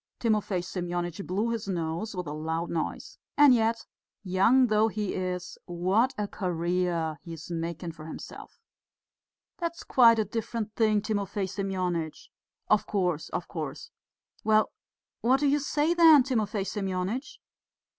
[0.19, 3.19] Timofey Semyonitch blew his nose with a loud noise.
[3.37, 3.85] "And yet,
[4.23, 8.59] young though he is, what a career he is making for himself."
[9.59, 12.31] "That's quite a different thing, Timofey Semyonitch."
[12.67, 13.91] "Of course, of course."
[14.43, 14.71] "Well,
[15.19, 17.39] what do you say then, Timofey Semyonitch?"